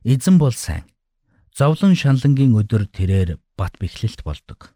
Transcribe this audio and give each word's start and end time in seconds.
Эзэн 0.00 0.40
бол 0.40 0.56
сайн. 0.56 0.88
Зовлон 1.52 1.92
шаналнгийн 1.92 2.56
өдөр 2.56 2.88
тэрээр 2.88 3.36
бат 3.52 3.76
бэхлэлт 3.76 4.24
болдог. 4.24 4.72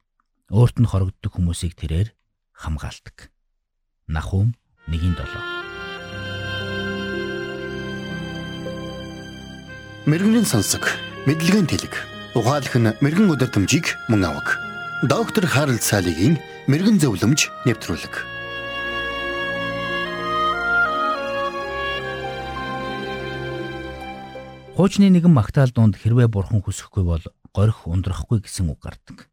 Өөрт 0.52 0.76
нь 0.76 0.84
хорогддог 0.84 1.32
хүмүүсийг 1.32 1.72
тэрээр 1.80 2.12
хамгаалдаг. 2.52 3.32
Нахум 4.04 4.52
1:7 4.84 5.24
Мэргэний 10.04 10.44
сонсог, 10.44 10.84
мэдлэгийн 11.24 11.72
тэлэг. 11.72 11.96
Ухаалх 12.36 12.76
нь 12.76 12.92
мэрэгэн 13.00 13.32
өдөр 13.32 13.48
төмжийг 13.48 13.96
мөн 14.12 14.28
авах. 14.28 14.60
Доктор 15.08 15.48
Харалт 15.48 15.80
цаалогийн 15.80 16.36
мэрэгэн 16.68 17.00
зөвлөмж 17.00 17.48
нэвтрүүлэг. 17.64 18.33
Хуучны 24.74 25.06
нэгэн 25.06 25.30
магтаал 25.30 25.70
дунд 25.70 25.94
хэрвээ 25.94 26.26
бурхан 26.26 26.58
хүсэхгүй 26.58 27.06
бол 27.06 27.22
горих 27.54 27.86
ундрахгүй 27.86 28.42
гэсэн 28.42 28.74
үг 28.74 28.82
гардаг. 28.82 29.30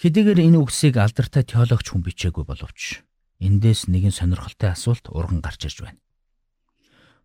Хэдийгээр 0.00 0.40
энэ 0.40 0.56
үгсийг 0.56 0.96
алдартай 0.96 1.44
теологч 1.44 1.92
хүн 1.92 2.00
бичээгүй 2.00 2.48
боловч 2.48 3.04
эндээс 3.44 3.92
нэгэн 3.92 4.16
сонирхолтой 4.16 4.72
асуулт 4.72 5.12
урган 5.12 5.44
гарч 5.44 5.68
ирж 5.68 5.84
байна. 5.84 6.00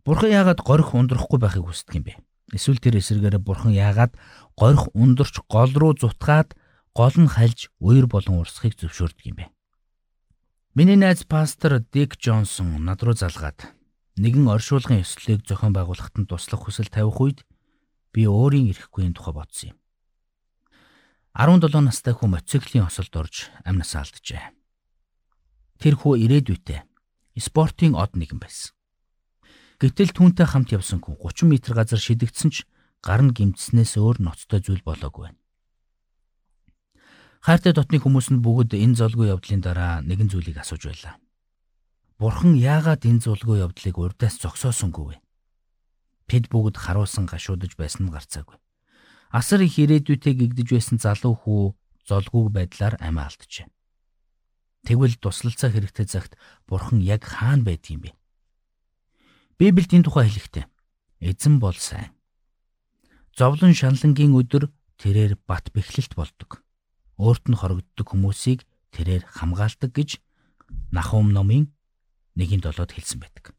Бурхан 0.04 0.36
яагаад 0.36 0.59
горих 0.67 0.91
ундрахгүй 0.91 1.40
байхыг 1.40 1.64
хүсдэг 1.64 1.95
юм 1.95 2.04
бэ? 2.12 2.14
Эсвэл 2.59 2.84
тэр 2.84 3.00
эсрэгээр 3.00 3.39
бурхан 3.39 3.72
яагаад 3.72 4.20
горих 4.59 4.92
ундурч 4.92 5.39
гол 5.48 5.72
руу 5.72 5.95
зутгаад 5.95 6.59
гол 6.92 7.16
нь 7.16 7.31
хальж 7.31 7.72
үер 7.80 8.12
болон 8.12 8.44
урсхыг 8.44 8.76
зөвшөөрдөг 8.76 9.26
юм 9.31 9.38
бэ? 9.39 9.45
Миний 10.76 11.00
найз 11.00 11.23
пастор 11.23 11.80
Дик 11.80 12.20
Джонсон 12.20 12.84
над 12.84 13.00
руу 13.00 13.16
залгаад 13.16 13.80
нэгэн 14.20 14.48
оршуулгын 14.52 15.04
ёслолыг 15.06 15.48
зохион 15.48 15.72
байгуулахад 15.72 16.16
нь 16.20 16.28
туслах 16.28 16.68
хүсэл 16.68 16.92
тавих 16.92 17.20
үед 17.22 17.40
би 18.12 18.28
өөрийн 18.28 18.72
эрэхгүйн 18.76 19.16
тухай 19.16 19.34
бодсон 19.36 19.68
юм. 19.72 19.78
17 21.31 21.80
настай 21.80 22.12
хүн 22.12 22.36
мотоциклийн 22.36 22.88
осолд 22.88 23.16
орж 23.16 23.48
амнасаа 23.64 24.03
алджээ. 24.03 24.52
Тэр 25.80 25.95
хүү 25.95 26.28
ирээдүйтэй 26.28 26.84
спортын 27.40 27.95
од 27.95 28.12
нэгэн 28.20 28.44
байсан. 28.44 28.76
Гэтэл 29.80 30.12
түүнтэй 30.12 30.46
хамт 30.46 30.75
явсан 30.75 31.00
хүн 31.00 31.16
30 31.16 31.48
м 31.48 31.52
газар 31.72 31.98
шидэгдсэн 31.98 32.50
ч 32.52 32.68
гар 33.02 33.23
нь 33.23 33.34
гимтснээс 33.34 33.98
өөр 33.98 34.22
ноцтой 34.22 34.62
зүйл 34.62 34.84
болоогүй 34.86 35.31
байна. 35.31 35.40
Хайртай 37.42 37.73
дотны 37.73 37.98
хүмүүс 37.98 38.30
нь 38.30 38.44
бүгд 38.46 38.78
энэ 38.78 39.00
золгүй 39.02 39.34
явдлын 39.34 39.66
дараа 39.66 40.06
нэгэн 40.06 40.30
зүйлийг 40.30 40.62
асууж 40.62 40.86
байлаа. 40.86 41.18
Бурхан 42.22 42.53
яагаад 42.53 43.02
энэ 43.02 43.25
зулгүй 43.25 43.66
явдлыг 43.66 43.97
урдаас 43.97 44.38
зогсоосонгүй 44.38 45.05
вэ? 45.09 45.17
Тэд 46.30 46.53
бүгд 46.53 46.78
харуулсан 46.78 47.25
гашуудж 47.25 47.73
байсан 47.73 48.05
нь 48.05 48.13
гарцаагүй. 48.13 48.61
Асар 49.33 49.66
их 49.66 49.81
ирээдүйтэй 49.81 50.38
гэгдэж 50.38 50.67
байсан 50.69 51.02
залуу 51.02 51.33
хүү 51.33 51.73
золгүй 52.05 52.53
байдлаар 52.53 53.02
амиа 53.02 53.25
алджээ. 53.25 53.66
Тэгвэл 54.86 55.17
туслалцаа 55.17 55.73
хэрэгтэй 55.73 56.05
цагт 56.05 56.38
Бурхан 56.69 57.02
яг 57.02 57.25
хаана 57.25 57.66
байдгийм 57.66 58.05
бэ? 58.05 58.13
Библиэд 59.58 59.97
энэ 59.97 60.06
тухай 60.06 60.30
хэлэхдээ 60.30 60.66
эзэн 61.25 61.58
бол 61.58 61.73
сайн. 61.73 62.13
Зовлон 63.33 63.73
шаналнгийн 63.73 64.38
өдөр 64.38 64.69
тэрээр 65.02 65.41
бат 65.50 65.73
бэхлэлт 65.73 66.13
болдог. 66.13 66.61
Өөрт 67.17 67.50
нь 67.50 67.58
хорогддог 67.58 68.06
хүмүүсийг 68.06 68.69
тэрээр 68.94 69.25
хамгаалдаг 69.25 69.89
гэж 69.89 70.22
Нахум 70.94 71.33
номын 71.33 71.73
1-7-д 72.36 72.92
хэлсэн 72.96 73.20
байдаг. 73.20 73.56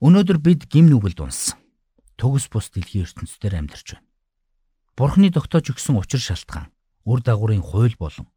Өнөөдөр 0.00 0.38
бид 0.40 0.66
гим 0.68 0.88
нүгэлд 0.88 1.20
унсан. 1.20 1.58
Төгс 2.16 2.48
бус 2.52 2.68
дэлхийн 2.72 3.04
ертөнцийн 3.04 3.68
амьдарч 3.68 3.96
байна. 3.96 4.08
Бурхны 4.96 5.32
тогтоож 5.32 5.72
өгсөн 5.72 5.96
учир 5.96 6.20
шалтгаан, 6.20 6.68
үр 7.08 7.24
дагаврын 7.24 7.64
хууль 7.64 7.96
болон 7.96 8.28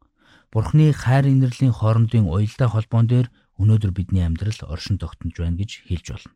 Бурхны 0.54 0.92
хайр 0.94 1.26
инэрлийн 1.26 1.74
хоорондын 1.74 2.30
уялдаа 2.30 2.70
холбоон 2.70 3.10
дээр 3.10 3.26
өнөөдөр 3.58 3.90
бидний 3.90 4.22
амьдрал 4.22 4.70
оршин 4.70 5.02
тогтнож 5.02 5.34
байна 5.34 5.58
гэж 5.58 5.82
хэлж 5.90 6.06
болно. 6.14 6.32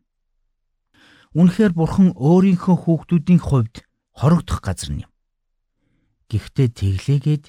Үнэхээр 1.39 1.71
Бурхан 1.71 2.11
өөрийнхөө 2.19 2.75
хүүхдүүдийн 2.83 3.39
хувьд 3.39 3.87
хорогдох 4.11 4.59
газар 4.59 4.91
юм. 4.91 5.11
Гэхдээ 6.27 6.67
тэглээгээд 6.67 7.43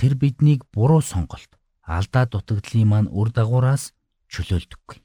тэр 0.00 0.12
биднийг 0.16 0.64
буруу 0.72 1.04
сонголт, 1.04 1.52
алдаа 1.84 2.24
дутагдлын 2.24 2.88
маань 2.88 3.12
үр 3.12 3.28
дагавраас 3.28 3.92
чөлөөлдөггүй. 4.32 4.98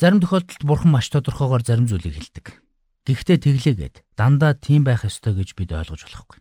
Зарим 0.00 0.18
тохиолдолд 0.18 0.62
бурхан 0.66 0.90
маш 0.90 1.06
тодорхойгоор 1.12 1.62
зарим 1.62 1.86
зүйлийг 1.86 2.16
хэлдэг. 2.18 2.46
Гэхдээ 3.06 3.38
тэглээгээд 3.38 3.96
дандаа 4.14 4.54
тийм 4.54 4.82
байх 4.86 5.06
ёстой 5.06 5.34
гэж 5.34 5.54
бид 5.58 5.70
ойлгож 5.74 6.06
болохгүй. 6.06 6.38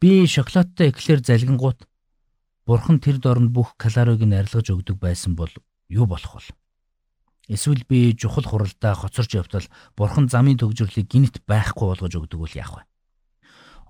Би 0.00 0.26
шоколадтай 0.28 0.92
эклер 0.92 1.20
залгингууд 1.24 1.84
бурхан 2.66 3.00
тэр 3.00 3.18
дорнд 3.18 3.50
бүх 3.52 3.74
калорийг 3.80 4.22
нь 4.24 4.36
арилгаж 4.36 4.68
өгдөг 4.68 4.96
байсан 5.00 5.36
бол 5.36 5.52
юу 5.88 6.06
болох 6.06 6.38
вэ? 6.38 6.54
Эсвэл 7.48 7.84
би 7.88 8.14
чухал 8.14 8.46
хуралдаа 8.46 8.94
хоцорч 8.94 9.34
явтал 9.34 9.66
бурхан 9.96 10.28
замын 10.28 10.60
төгжрлийг 10.60 11.08
гинт 11.08 11.42
байхгүй 11.48 11.86
болгож 11.92 12.14
өгдөг 12.14 12.40
үл 12.40 12.54
яах 12.56 12.72
вэ? 12.78 12.82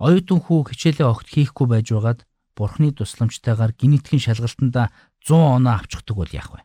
Оюутан 0.01 0.39
хүү 0.41 0.73
хичээлээ 0.73 1.07
огт 1.07 1.27
хийхгүй 1.29 1.67
байж 1.69 1.87
байгаад 1.93 2.25
бурхны 2.55 2.93
тусламжтайгаар 2.93 3.73
гинэтхэн 3.73 4.21
шалгалтанда 4.21 4.93
100 5.25 5.57
оноо 5.57 5.73
авчихдаг 5.77 6.15
бол 6.17 6.31
яах 6.31 6.49
вэ? 6.53 6.61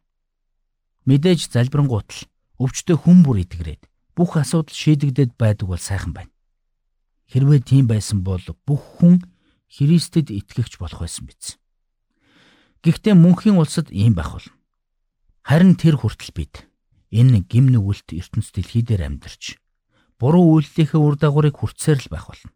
Мэдээж 1.09 1.49
залбирангуутал 1.53 2.29
өвчтөе 2.61 2.97
хүн 2.97 3.25
бүр 3.25 3.45
итгэрээд 3.45 3.89
бүх 4.13 4.37
асуудал 4.37 4.75
шийдэгдээд 4.75 5.39
байдаг 5.41 5.67
бол 5.71 5.81
сайхан 5.81 6.13
байна. 6.13 6.33
Хэрвээ 7.31 7.61
тийм 7.63 7.85
байсан 7.87 8.27
бол 8.27 8.43
бүх 8.67 8.83
хүн 8.99 9.23
Христэд 9.69 10.33
итгэгч 10.33 10.81
болох 10.81 11.05
байсан 11.05 11.29
биз. 11.29 11.61
Гэхдээ 12.83 13.15
мөнхийн 13.15 13.61
улсад 13.61 13.93
ийм 13.93 14.17
байх 14.17 14.33
болно. 14.33 14.57
Харин 15.45 15.77
тэр 15.77 16.01
хүртэл 16.01 16.33
бид 16.35 16.55
энэ 17.15 17.45
гим 17.45 17.73
нүгэлт 17.73 18.13
ертөнц 18.13 18.53
дэлхий 18.53 18.85
дээр 18.85 19.09
амьдарч 19.09 19.61
буруу 20.19 20.59
үйлдэлийнхээ 20.59 21.01
үр 21.01 21.17
дагаврыг 21.17 21.57
хүртсээр 21.57 21.99
л 22.05 22.13
байх 22.13 22.27
болно. 22.29 22.53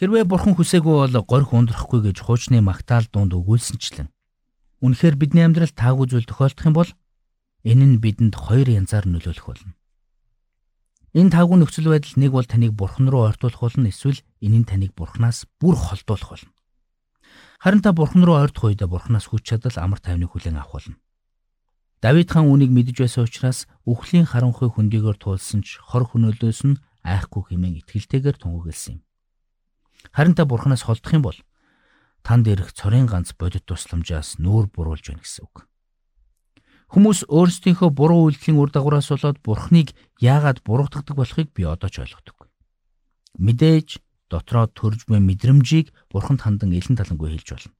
Хэрвээ 0.00 0.24
бурхан 0.24 0.56
хүсээгүй 0.56 0.96
бол 0.96 1.16
горих 1.28 1.52
ундрахгүй 1.52 2.00
гэж 2.08 2.24
хуучны 2.24 2.64
магтаал 2.64 3.04
дунд 3.12 3.36
өгүүлсэнчлэн 3.36 4.08
Үнэхээр 4.80 5.16
бидний 5.20 5.44
амьдралд 5.44 5.76
таагүй 5.76 6.08
зүйл 6.08 6.24
тохиолдох 6.24 6.64
юм 6.64 6.72
бол 6.72 6.90
энэ 7.68 7.84
нь 7.84 8.00
бидэнд 8.00 8.32
хоёр 8.32 8.64
янзаар 8.80 9.04
нөлөөлөх 9.04 9.44
болно. 9.44 9.76
Энэ 11.12 11.36
таагүй 11.36 11.56
нөхцөл 11.60 11.92
байдал 11.92 12.16
нэг 12.16 12.32
бол 12.32 12.48
таныг 12.48 12.72
бурхан 12.72 13.12
руу 13.12 13.28
ойртуулах 13.28 13.60
болно 13.60 13.92
эсвэл 13.92 14.24
энэ 14.40 14.64
нь 14.64 14.68
таныг 14.72 14.96
бурханаас 14.96 15.44
бүр 15.60 15.76
холдуулах 15.76 16.32
болно. 16.32 16.52
Харин 17.60 17.84
та 17.84 17.92
бурхан 17.92 18.24
руу 18.24 18.40
ойртох 18.40 18.72
үед 18.72 18.80
бурханаас 18.88 19.28
хүч 19.28 19.52
чадал 19.52 19.76
амар 19.76 20.00
тайвныг 20.00 20.32
хүлээн 20.32 20.56
авах 20.56 20.80
болно. 20.80 20.96
Давид 22.00 22.32
хаан 22.32 22.48
үнийг 22.48 22.72
мэдэж 22.72 23.04
байсан 23.04 23.28
учраас 23.28 23.68
үхлийн 23.84 24.24
харанхуй 24.24 24.72
хөндийгөр 24.72 25.20
туулсан 25.20 25.60
ч 25.60 25.76
хор 25.76 26.08
хөнөөлөөс 26.08 26.60
нь 26.64 26.80
айхгүй 27.04 27.52
хэмээн 27.52 27.84
итгэлтэйгээр 27.84 28.40
тунгагласан 28.40 28.96
юм. 28.96 29.09
Харин 30.08 30.34
та 30.34 30.48
бурханаас 30.48 30.88
холдох 30.88 31.12
юм 31.12 31.22
бол 31.22 31.38
танд 32.24 32.48
ирэх 32.48 32.72
цорын 32.72 33.06
ганц 33.06 33.36
бодит 33.36 33.68
тусламжаас 33.68 34.40
нүүр 34.40 34.72
буруулж 34.72 35.12
байна 35.12 35.24
гэсэн 35.24 35.44
үг. 35.44 35.68
Хүмүүс 36.90 37.30
өөрсдийнхөө 37.30 37.90
буруу 37.94 38.26
үйлдэлийн 38.26 38.58
үр 38.58 38.70
дагавраас 38.74 39.14
болоод 39.14 39.38
Бурхныг 39.46 39.94
яагаад 40.18 40.66
буруутгадаг 40.66 41.14
болохыг 41.14 41.54
би 41.54 41.62
одоо 41.62 41.86
ч 41.86 42.02
ойлгодог. 42.02 42.50
Мэдээж 43.38 44.02
дотроо 44.26 44.66
төрж 44.66 45.06
буй 45.06 45.22
мэдрэмжийг 45.22 45.94
Бурханд 46.10 46.42
хандан 46.42 46.74
элен 46.74 46.98
талангүй 46.98 47.38
хэлж 47.38 47.48
болно. 47.54 47.74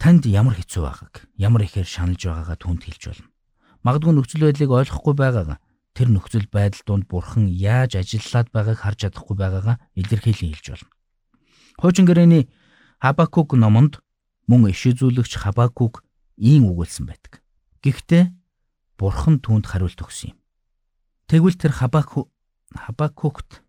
Танд 0.00 0.24
ямар 0.24 0.56
хэцүү 0.56 0.82
байгааг, 0.82 1.14
ямар 1.36 1.68
ихээр 1.68 1.84
шаналж 1.84 2.24
байгаагаа 2.24 2.56
түнд 2.56 2.80
хэлж 2.80 3.02
болно. 3.12 3.28
Магадгүй 3.84 4.12
нөхцөл 4.16 4.44
байдлыг 4.48 4.70
ойлгохгүй 4.72 5.14
байгаагаа 5.14 5.58
тэр 5.92 6.08
нөхцөл 6.08 6.48
байдал 6.48 6.82
донд 6.86 7.04
Бурхан 7.08 7.48
яаж 7.48 8.00
ажиллаад 8.00 8.48
байгааг 8.52 8.78
харж 8.80 8.98
чадахгүй 9.04 9.36
байгаагаа 9.36 9.76
илэрхийлэн 9.96 10.52
хэлж 10.56 10.66
болно. 10.72 10.92
Хуучин 11.80 12.06
гэрээний 12.08 12.48
Хабакук 13.02 13.54
номонд 13.58 14.00
мөн 14.48 14.72
ишизүүлэгч 14.72 15.42
Хабакук 15.42 16.04
ийм 16.40 16.70
үгэлсэн 16.72 17.06
байдаг. 17.08 17.44
Гэхдээ 17.84 18.32
Бурхан 18.96 19.42
түүнд 19.42 19.66
хариулт 19.68 20.00
өгсөн 20.00 20.32
юм. 20.32 20.38
Тэгвэл 21.28 21.58
тэр 21.58 21.72
Хабаку 21.76 22.30
Хабакукт 22.72 23.60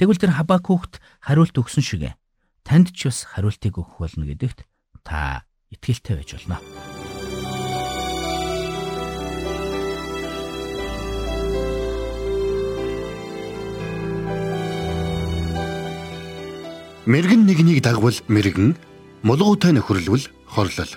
Тэгвэл 0.00 0.16
тэр 0.16 0.32
Хабакукт 0.32 0.98
хариулт 1.20 1.54
өгсөн 1.54 1.84
шигэ 1.84 2.16
танд 2.64 2.96
ч 2.96 3.12
бас 3.12 3.28
хариултыг 3.28 3.76
өгөх 3.76 4.00
болно 4.00 4.24
гэдэгт 4.24 4.64
та 5.04 5.44
итгэлтэй 5.68 6.16
байж 6.16 6.40
болно. 6.40 6.89
Мэргэн 17.10 17.42
нэгнийг 17.42 17.82
дагвал 17.82 18.14
мэргэн, 18.30 18.78
мулгуутай 19.26 19.74
нөхөрлөл 19.74 20.30
хорлол. 20.46 20.92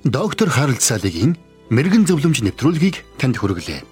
Доктор 0.00 0.48
Харалт 0.48 0.80
цаалогийн 0.80 1.36
мэрэгэн 1.68 2.08
зөвлөмж 2.08 2.40
нэвтрүүлгийг 2.40 3.04
танд 3.20 3.36
хүргэлээ. 3.36 3.91